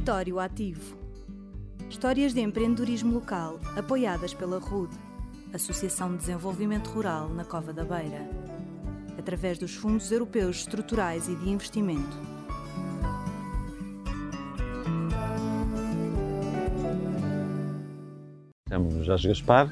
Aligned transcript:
Território 0.00 0.40
Ativo. 0.40 0.96
Histórias 1.90 2.32
de 2.32 2.40
empreendedorismo 2.40 3.12
local 3.12 3.60
apoiadas 3.76 4.32
pela 4.32 4.58
RUD, 4.58 4.90
Associação 5.52 6.12
de 6.12 6.16
Desenvolvimento 6.16 6.88
Rural 6.88 7.28
na 7.28 7.44
Cova 7.44 7.70
da 7.70 7.84
Beira, 7.84 8.26
através 9.18 9.58
dos 9.58 9.74
Fundos 9.74 10.10
Europeus 10.10 10.60
Estruturais 10.60 11.28
e 11.28 11.34
de 11.34 11.50
Investimento. 11.50 12.16
Chamo-me 18.70 19.04
Jorge 19.04 19.28
Gaspar, 19.28 19.70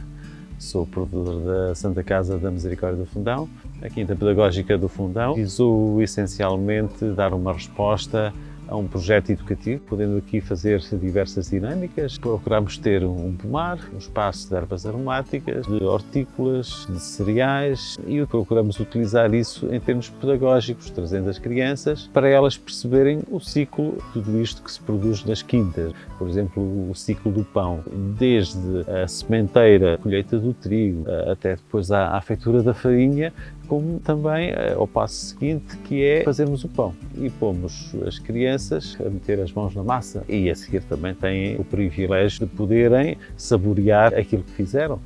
sou 0.58 0.86
provedor 0.86 1.40
da 1.40 1.74
Santa 1.74 2.04
Casa 2.04 2.38
da 2.38 2.50
Misericórdia 2.50 3.02
do 3.02 3.06
Fundão. 3.06 3.48
A 3.80 3.88
Quinta 3.88 4.14
Pedagógica 4.14 4.76
do 4.76 4.90
Fundão 4.90 5.34
visou 5.34 6.02
essencialmente 6.02 7.12
dar 7.12 7.32
uma 7.32 7.54
resposta 7.54 8.34
a 8.68 8.76
um 8.76 8.86
projeto 8.86 9.30
educativo, 9.30 9.82
podendo 9.84 10.18
aqui 10.18 10.40
fazer 10.40 10.80
diversas 11.00 11.50
dinâmicas. 11.50 12.18
Procuramos 12.18 12.76
ter 12.78 13.04
um 13.04 13.34
pomar, 13.34 13.78
um 13.92 13.98
espaço 13.98 14.48
de 14.48 14.54
ervas 14.54 14.84
aromáticas, 14.84 15.66
de 15.66 15.82
hortícolas, 15.82 16.86
de 16.88 17.00
cereais 17.00 17.98
e 18.06 18.24
procuramos 18.26 18.78
utilizar 18.78 19.32
isso 19.34 19.72
em 19.72 19.80
termos 19.80 20.10
pedagógicos, 20.10 20.90
trazendo 20.90 21.30
as 21.30 21.38
crianças 21.38 22.08
para 22.12 22.28
elas 22.28 22.56
perceberem 22.56 23.20
o 23.30 23.40
ciclo 23.40 23.92
de 23.92 24.12
tudo 24.12 24.40
isto 24.40 24.62
que 24.62 24.70
se 24.70 24.80
produz 24.80 25.24
nas 25.24 25.42
quintas. 25.42 25.92
Por 26.18 26.28
exemplo, 26.28 26.90
o 26.90 26.94
ciclo 26.94 27.32
do 27.32 27.44
pão, 27.44 27.82
desde 28.18 28.84
a 28.90 29.08
sementeira, 29.08 29.94
a 29.94 29.98
colheita 29.98 30.38
do 30.38 30.52
trigo, 30.52 31.04
até 31.30 31.56
depois 31.56 31.90
à, 31.90 32.16
à 32.16 32.20
feitura 32.20 32.62
da 32.62 32.74
farinha, 32.74 33.32
como 33.66 34.00
também 34.00 34.48
eh, 34.48 34.74
ao 34.74 34.86
passo 34.86 35.14
seguinte, 35.14 35.76
que 35.84 36.02
é 36.02 36.24
fazermos 36.24 36.64
o 36.64 36.68
pão. 36.68 36.94
E 37.16 37.28
pomos 37.28 37.94
as 38.06 38.18
crianças 38.18 38.57
a 39.04 39.08
meter 39.08 39.40
as 39.40 39.52
mãos 39.52 39.74
na 39.74 39.82
massa 39.82 40.24
e 40.28 40.50
a 40.50 40.54
seguir 40.54 40.82
também 40.82 41.14
têm 41.14 41.56
o 41.56 41.64
privilégio 41.64 42.46
de 42.46 42.54
poderem 42.54 43.16
saborear 43.36 44.14
aquilo 44.14 44.42
que 44.42 44.52
fizeram. 44.52 45.00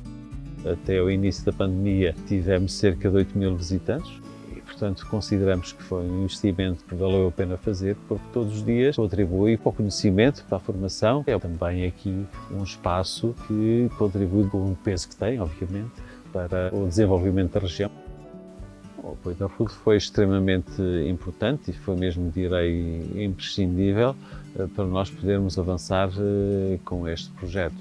Até 0.65 1.01
o 1.01 1.11
início 1.11 1.45
da 1.45 1.51
pandemia 1.51 2.15
tivemos 2.27 2.73
cerca 2.73 3.09
de 3.09 3.17
8 3.17 3.37
mil 3.37 3.55
visitantes 3.55 4.11
e, 4.55 4.61
portanto, 4.61 5.05
consideramos 5.07 5.73
que 5.73 5.83
foi 5.83 6.03
um 6.03 6.23
investimento 6.23 6.83
que 6.85 6.95
valeu 6.95 7.27
a 7.27 7.31
pena 7.31 7.57
fazer, 7.57 7.97
porque 8.07 8.23
todos 8.31 8.55
os 8.55 8.65
dias 8.65 8.95
contribui 8.95 9.57
para 9.57 9.69
o 9.69 9.73
conhecimento, 9.73 10.45
para 10.47 10.57
a 10.57 10.61
formação. 10.61 11.23
É 11.27 11.37
também 11.37 11.85
aqui 11.85 12.25
um 12.49 12.63
espaço 12.63 13.35
que 13.47 13.89
contribui 13.97 14.47
com 14.49 14.71
o 14.71 14.75
peso 14.83 15.09
que 15.09 15.15
tem, 15.15 15.39
obviamente, 15.39 15.91
para 16.31 16.73
o 16.73 16.87
desenvolvimento 16.87 17.53
da 17.53 17.59
região. 17.59 17.91
O 19.03 19.11
apoio 19.11 19.35
da 19.35 19.47
RUD 19.47 19.69
foi 19.69 19.97
extremamente 19.97 20.81
importante 21.09 21.71
e 21.71 21.73
foi 21.73 21.93
mesmo, 21.97 22.31
direi, 22.31 23.25
imprescindível 23.25 24.15
eh, 24.57 24.65
para 24.73 24.85
nós 24.85 25.09
podermos 25.09 25.59
avançar 25.59 26.09
eh, 26.17 26.79
com 26.85 27.05
este 27.05 27.29
projeto. 27.31 27.75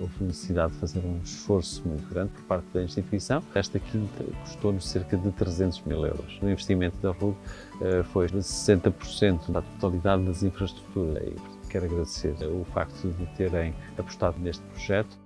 Houve 0.00 0.24
necessidade 0.24 0.72
de 0.72 0.78
fazer 0.78 1.00
um 1.00 1.18
esforço 1.24 1.82
muito 1.84 2.08
grande 2.08 2.30
por 2.30 2.42
parte 2.44 2.66
da 2.72 2.84
instituição. 2.84 3.42
Esta 3.52 3.80
quinta 3.80 4.24
custou-nos 4.44 4.88
cerca 4.88 5.16
de 5.16 5.32
300 5.32 5.82
mil 5.82 6.06
euros. 6.06 6.38
O 6.40 6.48
investimento 6.48 6.96
da 6.98 7.10
RUD 7.10 7.36
eh, 7.82 8.04
foi 8.04 8.28
de 8.28 8.38
60% 8.38 9.50
da 9.50 9.62
totalidade 9.62 10.22
das 10.22 10.44
infraestruturas. 10.44 11.20
E, 11.20 11.68
quero 11.68 11.86
agradecer 11.86 12.34
o 12.44 12.64
facto 12.72 13.08
de 13.08 13.26
terem 13.36 13.74
apostado 13.98 14.38
neste 14.38 14.62
projeto. 14.66 15.18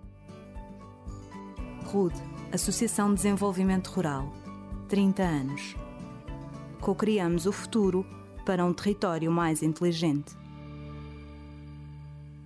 RUD, 1.84 2.14
Associação 2.51 3.11
de 3.11 3.17
Desenvolvimento 3.17 3.89
Rural 3.89 4.44
30 4.95 5.25
anos. 5.25 5.75
Cocriamos 6.81 7.47
o 7.47 7.53
futuro 7.53 8.06
para 8.47 8.64
um 8.64 8.73
território 8.73 9.28
mais 9.28 9.61
inteligente. 9.61 10.36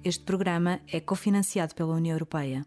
Este 0.03 0.25
programa 0.25 0.81
é 0.91 0.99
cofinanciado 0.99 1.75
pela 1.75 1.93
União 1.93 2.15
Europeia. 2.15 2.65